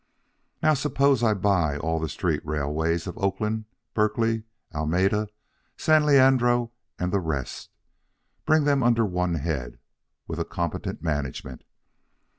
Now, 0.63 0.73
suppose 0.73 1.21
I 1.21 1.35
buy 1.35 1.75
in 1.75 1.79
all 1.79 1.99
the 1.99 2.09
street 2.09 2.43
railways 2.43 3.05
of 3.05 3.15
Oakland, 3.19 3.65
Berkeley, 3.93 4.45
Alameda, 4.73 5.27
San 5.77 6.07
Leandro, 6.07 6.71
and 6.97 7.13
the 7.13 7.19
rest, 7.19 7.69
bring 8.43 8.63
them 8.63 8.81
under 8.81 9.05
one 9.05 9.35
head 9.35 9.77
with 10.27 10.39
a 10.39 10.43
competent 10.43 11.03
management? 11.03 11.63